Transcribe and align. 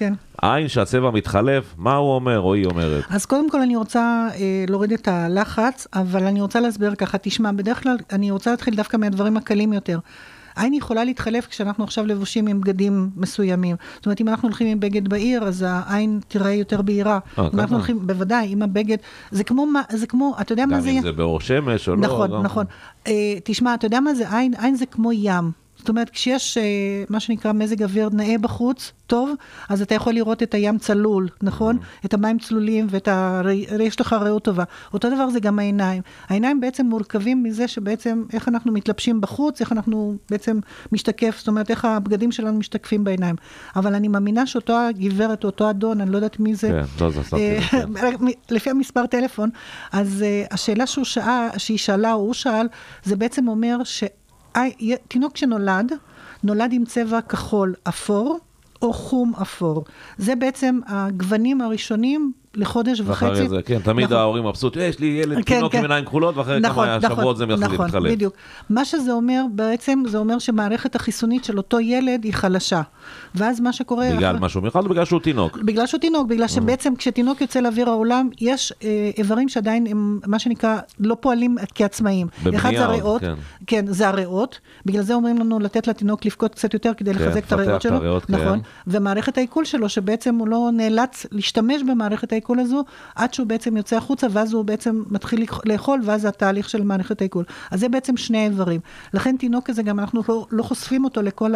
כן. 0.00 0.12
עין 0.42 0.68
שהצבע 0.68 1.10
מתחלף, 1.10 1.74
מה 1.78 1.94
הוא 1.94 2.14
אומר 2.14 2.40
או 2.40 2.54
היא 2.54 2.66
אומרת? 2.66 3.04
אז 3.10 3.26
קודם 3.26 3.50
כל 3.50 3.60
אני 3.60 3.76
רוצה 3.76 4.28
אה, 4.34 4.64
להוריד 4.68 4.92
את 4.92 5.08
הלחץ, 5.08 5.86
אבל 5.94 6.24
אני 6.24 6.40
רוצה 6.40 6.60
להסביר 6.60 6.94
ככה, 6.94 7.18
תשמע, 7.18 7.52
בדרך 7.52 7.82
כלל 7.82 7.96
אני 8.12 8.30
רוצה 8.30 8.50
להתחיל 8.50 8.74
דווקא 8.74 8.96
מהדברים 8.96 9.36
הקלים 9.36 9.72
יותר. 9.72 9.98
עין 10.56 10.74
יכולה 10.74 11.04
להתחלף 11.04 11.46
כשאנחנו 11.46 11.84
עכשיו 11.84 12.06
לבושים 12.06 12.46
עם 12.46 12.60
בגדים 12.60 13.10
מסוימים. 13.16 13.76
זאת 13.96 14.06
אומרת, 14.06 14.20
אם 14.20 14.28
אנחנו 14.28 14.48
הולכים 14.48 14.66
עם 14.66 14.80
בגד 14.80 15.08
בעיר, 15.08 15.44
אז 15.44 15.64
העין 15.68 16.20
תיראה 16.28 16.52
יותר 16.52 16.82
בהירה. 16.82 17.18
אה, 17.38 17.48
אם 17.54 17.60
אנחנו? 17.60 17.76
הולכים, 17.76 18.06
בוודאי, 18.06 18.52
עם 18.52 18.62
הבגד, 18.62 18.96
זה 19.30 19.44
כמו, 19.44 19.66
זה 19.90 20.06
כמו, 20.06 20.34
אתה 20.40 20.52
יודע 20.52 20.66
מה 20.66 20.74
גם 20.76 20.80
זה... 20.80 20.90
אם 20.90 20.94
ים? 20.96 21.02
זה 21.02 21.12
באור 21.12 21.40
שמש 21.40 21.88
או 21.88 21.96
לא. 21.96 22.00
נכון, 22.02 22.30
גם- 22.30 22.42
נכון. 22.42 22.64
אה, 23.06 23.12
תשמע, 23.44 23.74
אתה 23.74 23.86
יודע 23.86 24.00
מה 24.00 24.14
זה 24.14 24.36
עין? 24.36 24.54
עין 24.58 24.74
זה 24.74 24.86
כמו 24.86 25.12
ים. 25.12 25.50
זאת 25.80 25.88
אומרת, 25.88 26.10
כשיש 26.10 26.58
אה, 26.58 26.62
מה 27.08 27.20
שנקרא 27.20 27.52
מזג 27.52 27.82
אוויר 27.82 28.08
נאה 28.12 28.38
בחוץ, 28.40 28.92
טוב, 29.06 29.30
אז 29.68 29.82
אתה 29.82 29.94
יכול 29.94 30.12
לראות 30.12 30.42
את 30.42 30.54
הים 30.54 30.78
צלול, 30.78 31.28
נכון? 31.42 31.76
Mm-hmm. 31.76 32.06
את 32.06 32.14
המים 32.14 32.38
צלולים 32.38 32.86
ואת 32.90 33.08
ה... 33.08 33.42
יש 33.80 34.00
לך 34.00 34.12
ריאות 34.12 34.44
טובה. 34.44 34.64
אותו 34.94 35.10
דבר 35.10 35.30
זה 35.30 35.40
גם 35.40 35.58
העיניים. 35.58 36.02
העיניים 36.28 36.60
בעצם 36.60 36.86
מורכבים 36.86 37.42
מזה 37.42 37.68
שבעצם 37.68 38.24
איך 38.32 38.48
אנחנו 38.48 38.72
מתלבשים 38.72 39.20
בחוץ, 39.20 39.60
איך 39.60 39.72
אנחנו 39.72 40.16
בעצם 40.30 40.60
משתקף, 40.92 41.38
זאת 41.38 41.48
אומרת, 41.48 41.70
איך 41.70 41.84
הבגדים 41.84 42.32
שלנו 42.32 42.58
משתקפים 42.58 43.04
בעיניים. 43.04 43.36
אבל 43.76 43.94
אני 43.94 44.08
מאמינה 44.08 44.46
שאותו 44.46 44.78
הגברת, 44.78 45.44
אותו 45.44 45.70
אדון, 45.70 46.00
אני 46.00 46.10
לא 46.10 46.16
יודעת 46.16 46.40
מי 46.40 46.54
זה, 46.54 46.68
כן, 46.68 47.04
לא, 47.04 47.10
זה 47.10 47.22
שמתי 47.24 47.50
אה, 47.50 47.60
כן. 47.70 48.26
לפי 48.50 48.70
המספר 48.70 49.06
טלפון, 49.06 49.50
אז 49.92 50.24
uh, 50.24 50.54
השאלה 50.54 50.86
שהוא 50.86 51.04
שאל, 51.04 51.48
שהיא 51.56 51.78
שאלה 51.78 52.12
או 52.12 52.18
הוא 52.18 52.34
שאל, 52.34 52.66
זה 53.04 53.16
בעצם 53.16 53.48
אומר 53.48 53.84
שתינוק 54.56 55.36
שנולד, 55.36 55.92
נולד 56.44 56.72
עם 56.72 56.84
צבע 56.84 57.20
כחול 57.20 57.74
אפור. 57.88 58.38
או 58.82 58.92
חום 58.92 59.32
אפור. 59.42 59.84
זה 60.18 60.34
בעצם 60.36 60.80
הגוונים 60.86 61.60
הראשונים 61.60 62.32
לחודש 62.54 63.00
וחצי. 63.00 63.24
ואחרי 63.30 63.48
זה, 63.48 63.62
כן, 63.62 63.78
תמיד 63.78 64.04
נכון. 64.04 64.16
ההורים 64.16 64.46
מבסוטים, 64.46 64.82
יש 64.82 64.98
לי 64.98 65.06
ילד 65.06 65.36
כן, 65.36 65.42
תינוק 65.54 65.72
כן. 65.72 65.78
עם 65.78 65.84
עיניים 65.84 66.04
כחולות, 66.04 66.36
ואחרי 66.36 66.60
נכון, 66.60 66.86
כמה 66.86 66.96
נכון, 66.98 67.16
שבועות 67.16 67.36
זה 67.36 67.46
מתחיל 67.46 67.68
נכון, 67.72 67.84
להתחלף. 67.86 68.12
בדיוק. 68.12 68.34
מה 68.70 68.84
שזה 68.84 69.12
אומר 69.12 69.42
בעצם, 69.54 70.02
זה 70.06 70.18
אומר 70.18 70.38
שמערכת 70.38 70.94
החיסונית 70.96 71.44
של 71.44 71.56
אותו 71.56 71.80
ילד 71.80 72.24
היא 72.24 72.34
חלשה. 72.34 72.82
ואז 73.34 73.60
מה 73.60 73.72
שקורה... 73.72 74.10
בגלל 74.16 74.36
אחר- 74.36 74.44
משהו 74.44 74.60
מיוחד 74.62 74.84
או 74.84 74.88
בגלל 74.88 75.04
שהוא 75.04 75.20
תינוק? 75.20 75.58
בגלל 75.58 75.86
שהוא 75.86 76.00
תינוק, 76.00 76.28
בגלל 76.28 76.44
Mm. 76.44 76.48
שבעצם 76.48 76.96
כשתינוק 76.96 77.40
יוצא 77.40 77.60
לאוויר 77.60 77.88
העולם, 77.88 78.28
יש 78.40 78.72
אה, 78.84 78.88
איברים 79.18 79.48
שעדיין 79.48 79.86
הם, 79.86 80.20
מה 80.26 80.38
שנקרא, 80.38 80.78
לא 81.00 81.16
פועלים 81.20 81.56
כעצמאים. 81.74 82.26
בבנייה 82.42 82.60
אחד 82.60 82.70
זה 82.76 82.84
הריאות, 82.84 83.20
כן. 83.20 83.34
כן, 83.66 83.84
זה 83.88 84.08
הריאות, 84.08 84.58
בגלל 84.86 85.02
זה 85.02 85.14
אומרים 85.14 85.38
לנו 85.38 85.58
לתת 85.58 85.86
לתינוק 85.86 86.24
לבכות 86.26 86.54
קצת 86.54 86.74
יותר 86.74 86.92
כדי 86.96 87.14
כן, 87.14 87.22
לחזק 87.24 87.44
את 87.46 87.52
הריאות 87.52 87.82
שלו. 87.82 87.96
הריאות, 87.96 88.24
כן. 88.24 88.34
נכון. 88.34 88.60
ומערכת 88.86 89.38
העיכול 89.38 89.64
שלו, 89.64 89.88
שבעצם 89.88 90.34
הוא 90.34 90.48
לא 90.48 90.70
נאלץ 90.72 91.26
להשתמש 91.32 91.82
במערכת 91.82 92.32
העיכול 92.32 92.39
הזו, 92.48 92.84
עד 93.14 93.34
שהוא 93.34 93.46
בעצם 93.46 93.76
יוצא 93.76 93.96
החוצה, 93.96 94.26
ואז 94.30 94.52
הוא 94.52 94.64
בעצם 94.64 95.02
מתחיל 95.10 95.42
לאכ- 95.42 95.60
לאכול, 95.64 96.00
ואז 96.04 96.20
זה 96.22 96.28
התהליך 96.28 96.68
של 96.68 96.82
מערכת 96.82 97.20
העיכול. 97.20 97.44
אז 97.70 97.80
זה 97.80 97.88
בעצם 97.88 98.16
שני 98.16 98.44
איברים. 98.46 98.80
לכן 99.14 99.36
תינוק 99.36 99.66
כזה, 99.66 99.82
גם 99.82 100.00
אנחנו 100.00 100.22
לא, 100.28 100.46
לא 100.50 100.62
חושפים 100.62 101.04
אותו 101.04 101.22
לכל 101.22 101.52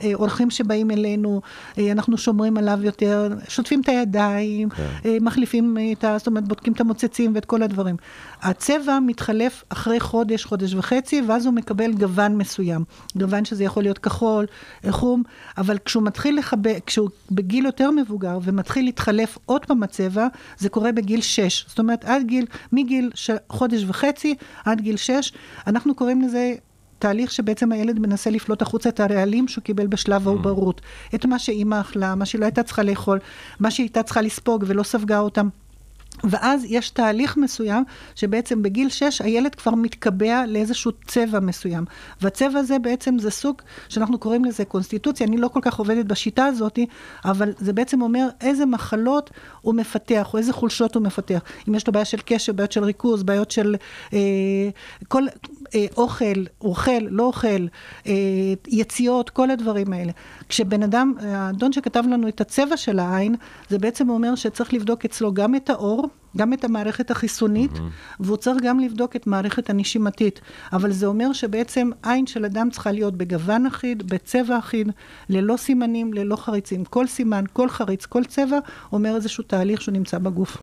האורחים 0.00 0.50
שבאים 0.50 0.90
אלינו, 0.90 1.40
אה, 1.78 1.92
אנחנו 1.92 2.18
שומרים 2.18 2.56
עליו 2.56 2.78
יותר, 2.82 3.28
שוטפים 3.48 3.80
את 3.80 3.88
הידיים, 3.88 4.68
כן. 4.68 4.88
אה, 5.04 5.16
מחליפים 5.20 5.76
את 5.92 6.04
ה... 6.04 6.18
זאת 6.18 6.26
אומרת, 6.26 6.48
בודקים 6.48 6.72
את 6.72 6.80
המוצצים 6.80 7.34
ואת 7.34 7.44
כל 7.44 7.62
הדברים. 7.62 7.96
הצבע 8.42 8.98
מתחלף 9.00 9.64
אחרי 9.68 10.00
חודש, 10.00 10.44
חודש 10.44 10.74
וחצי, 10.74 11.22
ואז 11.26 11.46
הוא 11.46 11.54
מקבל 11.54 11.92
גוון 11.92 12.36
מסוים. 12.36 12.84
גוון 13.16 13.44
שזה 13.44 13.64
יכול 13.64 13.82
להיות 13.82 13.98
כחול, 13.98 14.46
אה, 14.84 14.92
חום, 14.92 15.22
אבל 15.58 15.78
כשהוא 15.84 16.02
מתחיל 16.02 16.38
לחבק, 16.38 16.80
כשהוא 16.86 17.08
בגיל 17.30 17.64
יותר 17.66 17.90
מבוגר 17.90 18.38
ומתחיל 18.42 18.84
להתחלף 18.84 19.38
עוד 19.46 19.66
פעם 19.66 19.82
הצבע, 19.82 20.23
זה 20.58 20.68
קורה 20.68 20.92
בגיל 20.92 21.20
6. 21.20 21.64
זאת 21.68 21.78
אומרת, 21.78 22.04
עד 22.04 22.22
גיל, 22.26 22.46
מגיל 22.72 23.10
ש... 23.14 23.30
חודש 23.48 23.84
וחצי 23.86 24.34
עד 24.64 24.80
גיל 24.80 24.96
6, 24.96 25.32
אנחנו 25.66 25.94
קוראים 25.94 26.22
לזה... 26.22 26.54
תהליך 26.98 27.32
שבעצם 27.32 27.72
הילד 27.72 27.98
מנסה 27.98 28.30
לפלוט 28.30 28.62
החוצה 28.62 28.88
את 28.88 29.00
הרעלים 29.00 29.48
שהוא 29.48 29.62
קיבל 29.64 29.86
בשלב 29.86 30.28
העוברות. 30.28 30.80
את 31.14 31.26
מה 31.26 31.38
שאימא 31.38 31.80
אכלה, 31.80 32.14
מה 32.14 32.26
שהיא 32.26 32.40
לא 32.40 32.44
הייתה 32.44 32.62
צריכה 32.62 32.82
לאכול, 32.82 33.18
מה 33.60 33.70
שהיא 33.70 33.84
הייתה 33.84 34.02
צריכה 34.02 34.22
לספוג 34.22 34.64
ולא 34.66 34.82
ספגה 34.82 35.18
אותם. 35.18 35.48
ואז 36.24 36.64
יש 36.68 36.90
תהליך 36.90 37.36
מסוים, 37.36 37.84
שבעצם 38.14 38.62
בגיל 38.62 38.88
6 38.88 39.20
הילד 39.20 39.54
כבר 39.54 39.74
מתקבע 39.74 40.46
לאיזשהו 40.46 40.92
צבע 41.06 41.40
מסוים. 41.40 41.84
והצבע 42.20 42.58
הזה 42.58 42.78
בעצם 42.78 43.18
זה 43.18 43.30
סוג 43.30 43.62
שאנחנו 43.88 44.18
קוראים 44.18 44.44
לזה 44.44 44.64
קונסטיטוציה, 44.64 45.26
אני 45.26 45.36
לא 45.36 45.48
כל 45.48 45.60
כך 45.62 45.78
עובדת 45.78 46.06
בשיטה 46.06 46.44
הזאת, 46.44 46.78
אבל 47.24 47.52
זה 47.58 47.72
בעצם 47.72 48.02
אומר 48.02 48.28
איזה 48.40 48.66
מחלות 48.66 49.30
הוא 49.60 49.74
מפתח, 49.74 50.30
או 50.32 50.38
איזה 50.38 50.52
חולשות 50.52 50.94
הוא 50.94 51.02
מפתח. 51.02 51.40
אם 51.68 51.74
יש 51.74 51.86
לו 51.86 51.92
בעיה 51.92 52.04
של 52.04 52.18
קשר, 52.24 52.52
בעיות 52.52 52.72
של 52.72 52.84
ריכוז, 52.84 53.22
בעיות 53.22 53.50
של 53.50 53.76
אה, 54.12 54.18
כל 55.08 55.24
אה, 55.74 55.86
אוכל, 55.96 56.44
אוכל, 56.60 56.90
לא 57.10 57.22
אוכל, 57.22 57.66
אה, 58.06 58.12
יציאות, 58.68 59.30
כל 59.30 59.50
הדברים 59.50 59.92
האלה. 59.92 60.12
כשבן 60.48 60.82
אדם, 60.82 61.14
האדון 61.20 61.72
שכתב 61.72 62.02
לנו 62.10 62.28
את 62.28 62.40
הצבע 62.40 62.76
של 62.76 62.98
העין, 62.98 63.34
זה 63.68 63.78
בעצם 63.78 64.08
אומר 64.08 64.34
שצריך 64.34 64.74
לבדוק 64.74 65.04
אצלו 65.04 65.34
גם 65.34 65.54
את 65.54 65.70
האור, 65.70 66.08
גם 66.36 66.52
את 66.52 66.64
המערכת 66.64 67.10
החיסונית, 67.10 67.72
mm-hmm. 67.72 68.20
והוא 68.20 68.36
צריך 68.36 68.62
גם 68.62 68.80
לבדוק 68.80 69.16
את 69.16 69.26
מערכת 69.26 69.70
הנשימתית. 69.70 70.40
אבל 70.72 70.92
זה 70.92 71.06
אומר 71.06 71.32
שבעצם 71.32 71.90
עין 72.02 72.26
של 72.26 72.44
אדם 72.44 72.70
צריכה 72.70 72.92
להיות 72.92 73.14
בגוון 73.14 73.66
אחיד, 73.66 74.02
בצבע 74.06 74.58
אחיד, 74.58 74.92
ללא 75.28 75.56
סימנים, 75.56 76.12
ללא 76.12 76.36
חריצים. 76.36 76.84
כל 76.84 77.06
סימן, 77.06 77.44
כל 77.52 77.68
חריץ, 77.68 78.06
כל 78.06 78.24
צבע, 78.24 78.58
אומר 78.92 79.16
איזשהו 79.16 79.44
תהליך 79.44 79.82
שהוא 79.82 79.92
נמצא 79.92 80.18
בגוף. 80.18 80.52